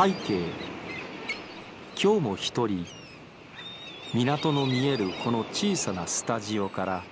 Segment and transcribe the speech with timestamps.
[0.00, 0.44] 背景。
[2.00, 2.86] 今日も一人。
[4.14, 7.04] 港の見えるこの小さなスタジオから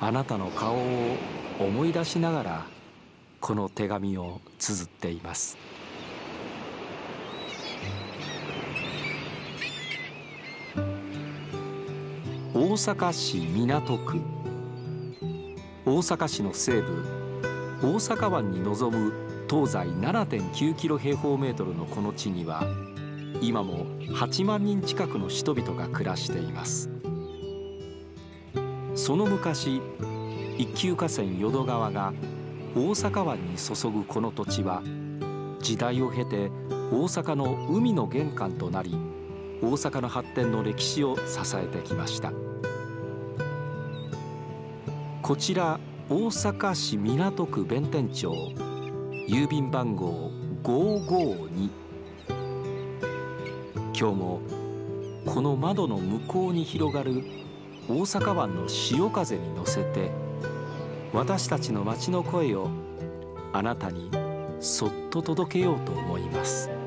[0.00, 1.16] あなたの顔を
[1.58, 2.66] 思い出しながら
[3.38, 5.58] この手紙を綴っています。
[12.54, 14.20] 大阪市港区。
[15.84, 17.04] 大阪市の西部。
[17.82, 19.19] 大阪湾に臨む
[19.50, 22.62] 東西7.9キロ平方メートルのこの地には
[23.40, 26.88] 今も8万人近くの人々が暮らしています。
[28.94, 29.82] その昔
[30.56, 32.12] 一級河川淀川が
[32.76, 34.84] 大阪湾に注ぐこの土地は
[35.58, 36.48] 時代を経て
[36.92, 38.94] 大阪の海の玄関となり
[39.60, 42.32] 大阪の発展の歴史を支えてきました。
[45.22, 48.69] こちら大阪市港区弁天町。
[49.30, 50.32] 郵便番号
[50.64, 51.70] 552
[53.94, 54.40] 今日も
[55.24, 57.22] この窓の向こうに広がる
[57.88, 60.10] 大阪湾の潮風に乗せて
[61.12, 62.70] 私たちの街の声を
[63.52, 64.10] あなたに
[64.58, 66.79] そっと届けようと思います。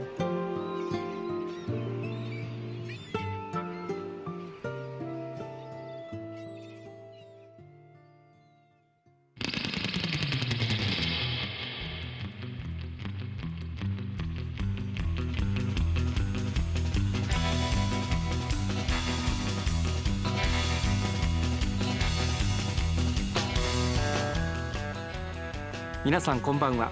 [26.06, 26.92] 皆さんこんばんは。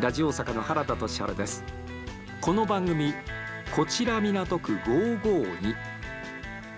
[0.00, 1.64] ラジオ大阪の原田俊治です。
[2.42, 3.14] この番組
[3.74, 5.74] こちら港区552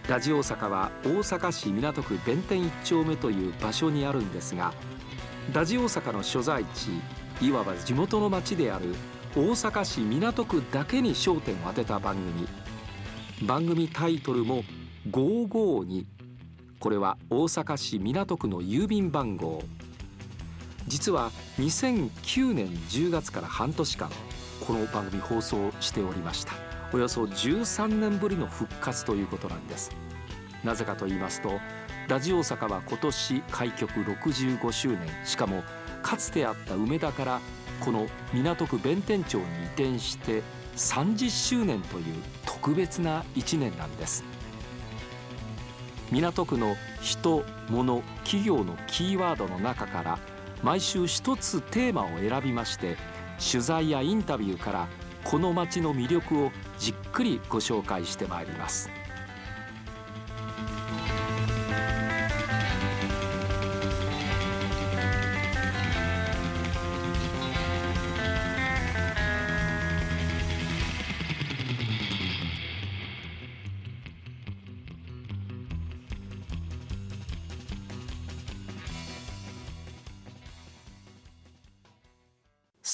[0.09, 4.73] ラジオ大阪は大阪市港区弁天一丁目という場所にあるんですが
[5.53, 6.91] ラジオ大阪の所在地
[7.41, 8.95] いわば地元の町である
[9.35, 12.47] 大阪市港区だけに焦点を当てた番組。
[13.45, 14.63] 番組タイトルも
[15.11, 16.05] 552
[16.79, 19.65] これは大阪市港区の郵便番号。
[20.87, 24.11] 実は2009年10月から半年間
[24.67, 26.53] この番組放送しておりました。
[26.93, 29.91] およそ13年ぶりの復活ということなんです。
[30.63, 31.59] なぜかと言いますと
[32.09, 35.01] ラジオ大阪は今年開局65周年。
[35.25, 35.63] しかも
[36.03, 37.41] かつてあった梅田から
[37.81, 40.43] この港区弁天町に移転して
[40.77, 42.05] 30周年という
[42.45, 44.25] 特別な1年なんです。
[46.11, 50.19] 港区の人物企業のキーワードの中から
[50.63, 52.97] 毎週一つテーマを選びまして
[53.51, 54.89] 取材やインタビューから
[55.25, 58.91] この街の魅力をじっくりご紹介してまいります。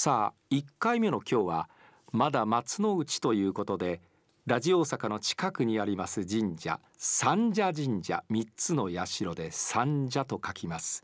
[0.01, 1.69] さあ1回目の今日は
[2.13, 3.99] まだ松の内ということで
[4.45, 11.03] ラジオ大阪の近くにあります神社三社神社3つの社で三社と書きます。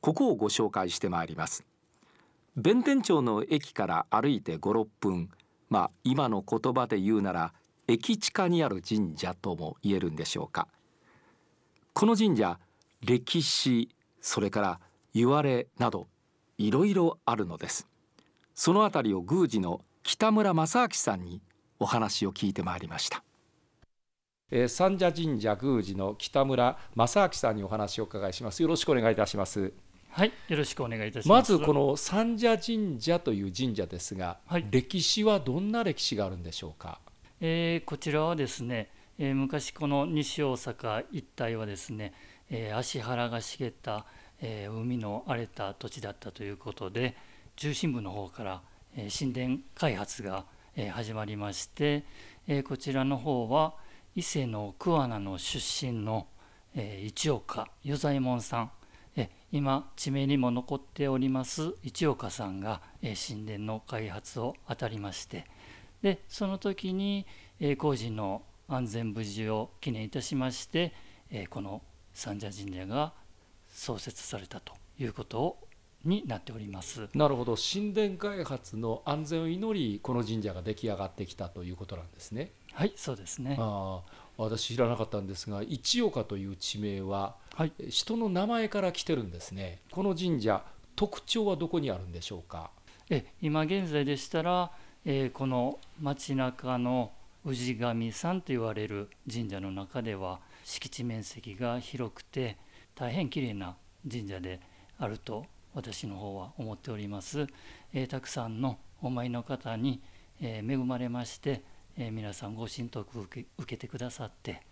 [0.00, 1.66] ここをご紹介してまいります。
[2.56, 5.28] 弁天町の駅から歩いて56分。
[5.68, 7.52] まあ今の言葉で言うなら
[7.88, 10.66] 駅地下にある神社とも言えるんでしょうか。
[11.92, 12.58] この神社
[13.02, 13.90] 歴史
[14.22, 14.80] それから
[15.12, 16.06] 言われなど
[16.56, 17.89] いろいろあるのです。
[18.62, 21.40] そのあたりを宮司の北村正明さんに
[21.78, 23.24] お話を聞いてまいりました。
[24.50, 28.60] えー、三社神社宮司の北村正明さんにお話を伺いします。
[28.60, 29.72] よろしくお願いいたします。
[30.10, 31.52] はい、よろしくお願いいたします。
[31.52, 37.00] まずこの三社神社という神社ですが、はい、歴史はどんな歴史があるんでしょうか？
[37.40, 42.12] えー、こちらはですね、えー、昔この西大阪一帯はですね、
[42.50, 44.04] えー、芦原が茂った、
[44.42, 47.16] えー、海の荒れた土地だったということで、
[47.60, 48.62] 中心部の方から、
[49.14, 50.46] 神殿開発が、
[50.92, 52.04] 始まりまして、
[52.66, 53.74] こちらの方は
[54.16, 56.26] 伊勢の桑名の出身の、
[56.74, 58.72] え一岡与左衛門さん、
[59.52, 65.44] 今地名にも残っております一岡さんが、神殿の開発を当たりまして。
[66.00, 67.26] でその時に、
[67.76, 70.94] 工事の安全無事を記念いたしまして、
[71.50, 71.82] この
[72.14, 73.12] 三社神社が
[73.68, 75.69] 創設されたということを
[76.04, 77.08] になっております。
[77.14, 77.56] なるほど。
[77.56, 82.52] 神殿開発の安全を祈りこの神社が出来上がってきたということなんですね。
[82.72, 83.56] はいそうですね。
[83.58, 84.02] あ
[84.36, 89.80] 私知らなかったんですが一岡という地名は、はい、人の名前から来てるんですね。
[89.90, 90.64] この神社
[90.96, 92.70] 特徴はどこにあるんでしょうか？
[93.10, 94.70] え今現在でしたら、
[95.04, 97.12] えー、この街中の
[97.44, 102.56] 氏神さんと言われる神社の中では敷地面積が広くて
[102.94, 103.76] 大変きれいな
[104.10, 104.60] 神社で
[104.98, 105.44] あると
[105.74, 107.46] 私の方は思っております。
[107.92, 110.00] えー、たくさんのお参りの方に、
[110.40, 111.62] えー、恵まれまして、
[111.96, 114.62] えー、皆さんご神徳を受けてくださって、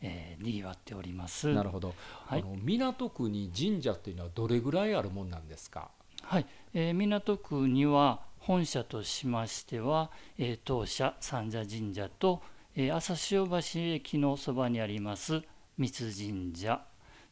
[0.00, 1.52] えー、にぎわっております。
[1.52, 1.94] なるほど。
[2.26, 5.90] はい、あの港区に神社っていうのはどれぐらいあるもんなんですか？
[6.22, 12.42] はい、えー、港区には本社としましては、えー、当社三社神社と、
[12.74, 15.42] えー、朝潮橋駅のそばにあります
[15.76, 16.80] 三神社、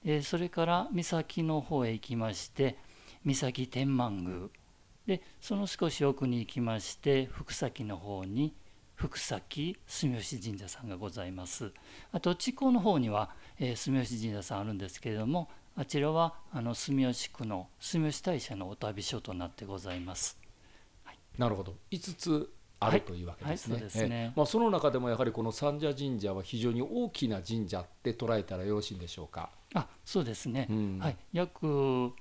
[0.05, 2.76] えー、それから岬の方へ行きまして
[3.26, 4.49] 岬天満宮。
[5.06, 8.55] でその少し奥に行きまして福崎の方に
[8.96, 11.73] 福崎住吉神社さんがございます。
[12.12, 20.38] あと地高の方には、えー、住吉神社さんあるんですけれどもあちらはあの住吉区の住吉大社のお旅所となってございます。
[21.05, 21.75] はい、なるほど。
[21.90, 22.50] 5つ
[22.81, 23.84] あるというわけですね。
[23.88, 24.32] そね。
[24.34, 29.50] まあ、その中でもやはりこの三社神社は非常に大きな神社って捉えたらよろしいんでしょうか？
[29.75, 32.12] あそうですね、うん、はい、約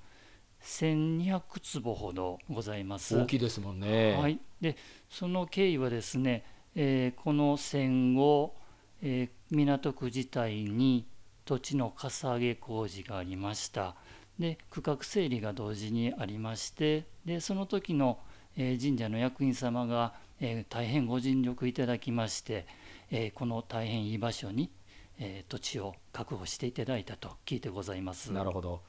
[0.66, 3.16] 1200坪ほどございます。
[3.18, 4.18] 大きいですもんね。
[4.20, 4.76] はい、で
[5.10, 6.44] その経緯はですね、
[6.76, 8.56] えー、この戦後、
[9.02, 11.06] えー、港区自体に
[11.46, 13.96] 土地のかさ上げ工事がありました
[14.40, 18.20] で区画整理が同時にありましてでその時の、
[18.58, 22.66] えー、神社の役員様が、えー、大変ご尽力いただきまして、
[23.12, 24.72] えー、この大変いい場所に、
[25.18, 28.82] え土地を確保していただいたと聞いてございますなるほど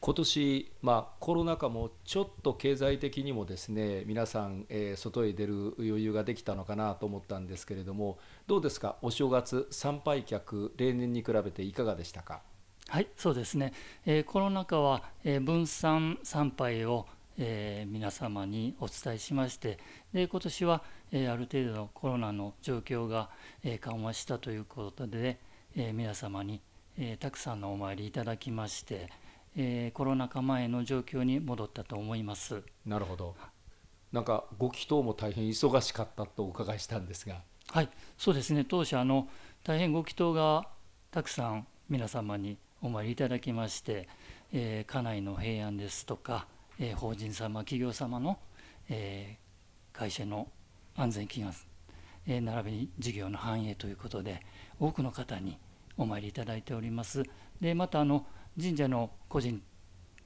[0.00, 8.96] 今年、まあ、コロナ禍もちょっと経済的にもですね皆さん、えー、外へ出る余裕ができたのかなと思ったんですけれどもどうですか？
[9.02, 12.42] お正月参拝客例年に比べていかがでしたか？
[12.88, 13.72] はいそうですね、
[14.06, 17.06] えー、コロナ禍は、えー、分散参拝を、
[17.36, 19.78] えー、皆様にお伝えしまして
[20.12, 23.30] で今年は、え、ある程度のコロナの状況が、
[23.64, 25.38] え、緩和したということで、
[25.76, 26.62] え、皆様に、
[26.96, 29.10] え、たくさんのお参りいただきまして
[29.60, 32.62] えー、コロナ禍前の状況に戻ったと思います。
[32.86, 33.34] なるほど。
[34.12, 37.42] なんかご祈祷も大変忙しかったとお伺いしたんですが。
[37.72, 38.64] はいそうですね。
[38.64, 39.28] 当社あの
[39.64, 40.68] 大変ご祈祷が
[41.10, 44.08] たくさん皆様にお参りいただきまして、
[44.52, 46.46] えー、家内の平安ですとか、
[46.78, 48.38] えー、法人様企業様の、
[48.88, 50.46] えー、会社の
[50.94, 51.52] 安全祈願、
[52.28, 54.40] えー、並びに事業の繁栄ということで
[54.78, 55.58] 多くの方に
[55.96, 57.24] お参りいただいております。
[57.60, 58.24] でまたあの
[58.60, 59.62] 神社の個人、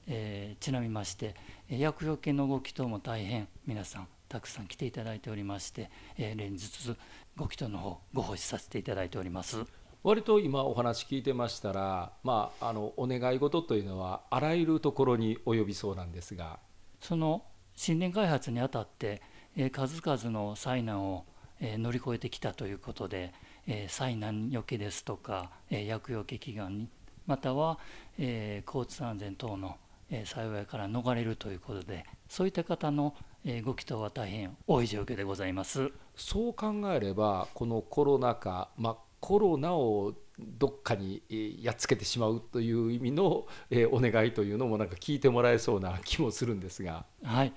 [0.07, 1.35] えー、ちなみまして
[1.69, 6.95] 厄除けのご祈祷も大変皆さんたくさん来ていただいておりまして、えー、連日
[7.37, 9.63] ご祈祷の方ご奉仕させていただいております。
[10.01, 16.59] 割と今お話聞いてましたら、まあ、あのお願い事というのはあらゆるところに及びそうなんですが。
[16.99, 17.45] その
[17.75, 19.21] 新年開発にあたって、
[19.55, 21.25] えー、数々の災難を、
[21.59, 23.31] えー、乗り越えてきたということで、
[23.67, 26.89] えー、災難よけですとか、えー、厄除け祈願に
[27.25, 27.79] または、
[28.17, 29.77] えー、交通安全等の、
[30.09, 33.15] えー、幸いから逃れるということでそういった方の、
[33.45, 41.21] えー、ご祈祷は大変多い状況でございますそう考えればこのコロナ禍、まあ、コロナをどっかに
[41.61, 47.05] やっつけてしまうという意味の、えー、お願いというのもなんか聞いてもらえそうな気もするんですが。
[47.23, 47.53] はい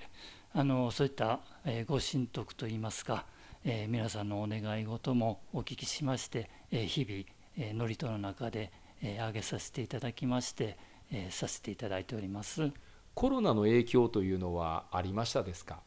[0.53, 3.25] あのそういった、えー、ご神徳といいますか、
[3.63, 7.23] えー、皆さんのお願い事もお聞きしまして、えー、日々、
[7.57, 10.77] えー、祝詞の中で、えー、挙げさせていただきまして、
[11.11, 12.71] えー、させていただいております。
[13.13, 15.79] コロナの影響というのはありましたですか？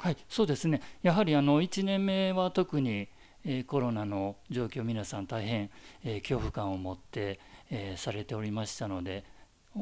[0.00, 0.80] はいそうですね。
[1.02, 3.08] やはりあの1年目は特に、
[3.44, 5.70] えー、コロナの状況皆さん大変、
[6.02, 7.38] えー、恐怖感を持って、
[7.70, 9.24] えー、されておりましたので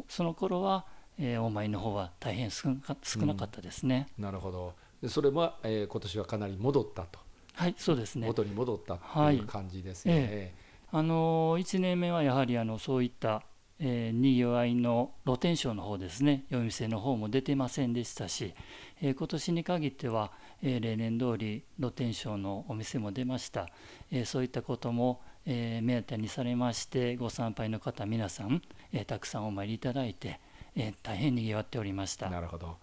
[0.09, 0.85] その頃は、
[1.19, 2.77] えー、お参りの方は大変少な
[3.35, 4.75] かったですね、うん、なるほど。
[5.09, 7.19] それは、えー、今年はかなり戻ったと。
[7.55, 8.27] はいそうですね。
[8.27, 10.53] 元に戻ったという感じですね、はいえ。
[10.59, 10.62] ー
[10.95, 13.43] あの1年目はやはりあのそういった、
[13.79, 16.45] えー、にぎわいの露天商の方ですね。
[16.51, 18.53] 夜店の方も出てませんでしたし、
[19.01, 20.33] えー、今年に限っては、
[20.63, 23.71] えー、例年通り露天商のお店も出ました、
[24.11, 28.61] えー、そういったことも、えー、目当てにされましてご参拝の方皆さん、
[28.93, 30.41] えー、たくさんお参りいただいて、
[30.77, 32.29] えー、大変にぎわっておりました。
[32.29, 32.77] なるほど。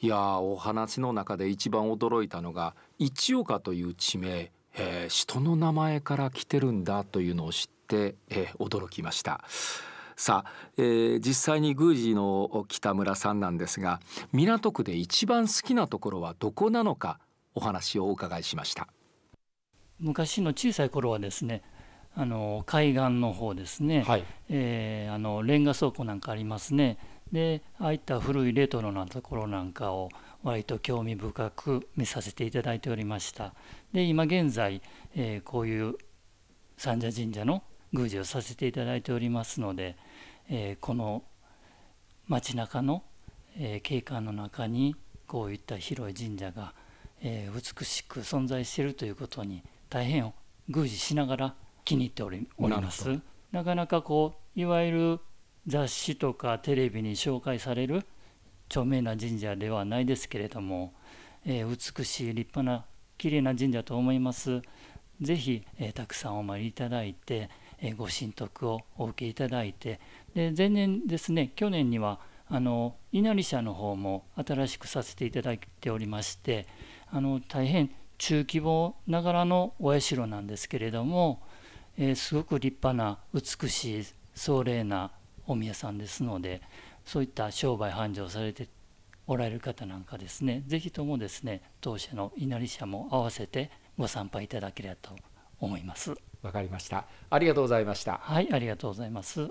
[0.00, 4.50] いやお話の中で一番驚いたのが一岡という地名。
[4.76, 9.44] えー、人の名前から来てるんだというのを知って、えー、驚きました。
[10.16, 14.00] さあ、えー、実際に宮司の北村さんなんですが
[14.32, 17.18] 港区で一番好きなところはどこなのか
[17.54, 18.88] お話をお伺いしました。
[19.98, 21.62] 昔の小さい頃はですね
[22.14, 26.98] あの海岸の方ですね、はい、えー、あのレンガ倉庫なんかありますね。
[27.32, 30.10] でああいった古いレトロなところなんかを
[30.44, 33.54] 割と興味深く見させていただいておりました。
[33.92, 34.82] で今現在、
[35.16, 35.96] えー、こういう
[36.76, 39.96] 三社神社の宮司をさせていただいておりますので、
[40.50, 41.22] えー、この
[42.28, 43.02] 街中の、
[43.58, 44.94] えー、景観の中に
[45.26, 46.74] こういった広い神社が、
[47.22, 50.30] えー、美しく存在しているということに大変
[50.68, 51.54] 宮司しながら
[51.86, 53.18] 気に入っておりおります。
[53.50, 55.20] なかなかこういわゆる
[55.66, 58.04] 雑誌とかテレビに紹介される
[58.68, 60.94] 著名な神社ではないですけれども、
[61.44, 62.84] えー、美しい立派な
[63.18, 64.62] 綺麗な神社と思います。
[65.20, 70.00] ぜひ、えー、たくさんお参りいただいて、えー、ご神徳をお受けいただいて
[70.34, 72.18] で前年ですね去年には
[72.48, 76.66] あの稲荷社の方も新しくさせていただいておりまして
[77.10, 81.42] あの大変中規模ながらのお社なんですけれども、
[81.96, 84.04] えー、すごく立派な美しい
[84.34, 85.10] 壮麗な
[85.46, 86.62] お宮さんですので
[87.04, 88.68] そういった商売繁盛されて
[89.26, 95.16] おられる方なんかですね是非ともですね当社の稲荷社も合わせてご参拝いただければと
[95.60, 96.14] 思います。
[96.42, 97.06] わかりました。
[97.30, 98.18] ありがとうございました。
[98.22, 99.50] はいありがとうございます。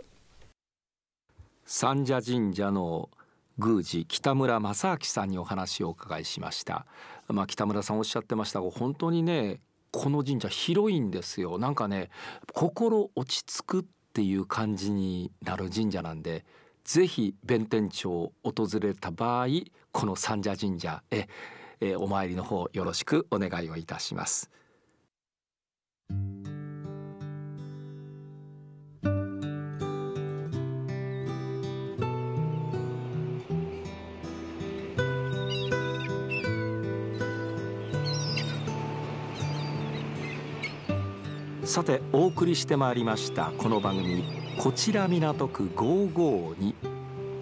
[1.66, 3.10] 三社神社の
[3.58, 6.86] 宮司北村正明さんにお話をお伺いしました。
[7.28, 9.60] まあ北村さんおっしゃってましたが本当にね
[9.92, 11.58] この神社広いんですよ。
[11.58, 12.10] なんかね
[12.54, 13.84] 心落ち着くっ
[14.14, 16.46] ていう感じになる神社なんで
[16.84, 19.48] ぜひ弁天町を訪れた場合
[19.92, 21.28] この三社神社へ、
[21.80, 24.50] えお参りの方よろしくお願いをいたします。
[41.74, 44.24] さてお送りしてまいりましたこの番組
[44.58, 46.76] 「こちら港区552」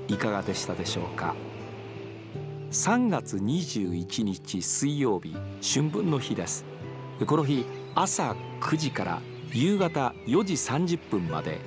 [0.07, 1.35] いかがでしたでしょうか
[2.71, 6.65] ？3月21日水曜日春分の日です。
[7.25, 7.65] この日
[7.95, 9.21] 朝9時から
[9.53, 11.59] 夕方4時30分まで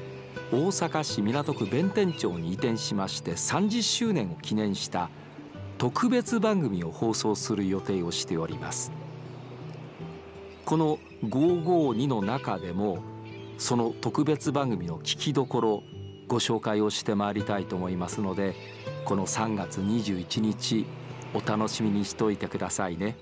[0.50, 5.10] 大阪市港区弁天町に移転しまして30周年を記念した
[5.78, 8.90] 特別番組を放送する予定をしております。
[10.64, 12.98] この552の中でも
[13.58, 15.82] その特別番組の聞きどころ
[16.26, 18.54] ご紹介をしてまいりたいと思いますので
[19.04, 20.86] この3月21日
[21.34, 23.16] お楽しみにしておいてくださいね。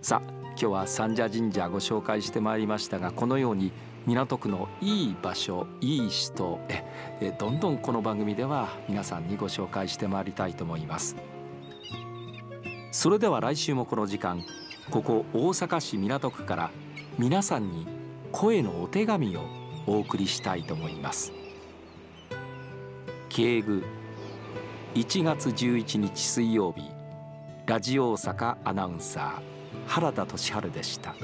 [0.00, 3.72] さあ今日は三社神社ご紹介してまいりましたがこのように
[4.06, 11.16] 港区のいい場所いい人へどんどんこの番組では皆さんにご紹介してまいりたいと思います。
[12.90, 14.42] それでは来週もこの時間
[14.90, 16.70] ここ大阪市港区から
[17.18, 18.01] 皆さんに
[18.32, 19.42] 声のお手紙を
[19.86, 21.32] お送りしたいと思います。
[23.28, 23.84] 敬具
[24.94, 26.90] 1月11日水曜日。
[27.66, 29.42] ラジオ大阪アナウンサー
[29.86, 31.14] 原田俊治でした。